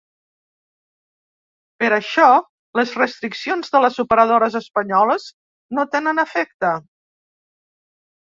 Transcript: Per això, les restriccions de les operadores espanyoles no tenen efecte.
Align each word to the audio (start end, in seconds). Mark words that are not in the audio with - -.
Per 1.81 1.89
això, 1.97 2.29
les 2.79 2.93
restriccions 3.01 3.69
de 3.75 3.81
les 3.85 3.99
operadores 4.05 4.57
espanyoles 4.61 5.29
no 5.79 5.87
tenen 5.97 6.23
efecte. 6.27 6.73